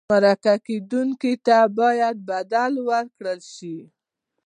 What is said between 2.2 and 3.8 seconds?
بدل ورکړل شي.